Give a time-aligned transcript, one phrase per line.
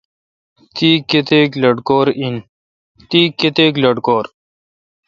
[0.75, 1.49] تی کتیک
[3.83, 4.23] لٹکور؟